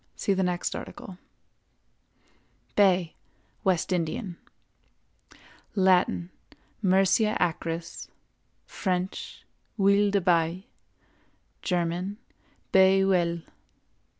See 0.15 0.33
the 0.33 0.41
next 0.41 0.75
article. 0.75 1.19
BAY 2.75 3.13
(WEST 3.63 3.93
INDIAN). 3.93 4.35
Latin—Myrcia 5.75 7.37
acris; 7.39 8.07
French—(Huile 8.65 10.09
de) 10.09 10.19
Bay; 10.19 10.65
German—Bay 11.61 13.01
(Oel). 13.03 13.43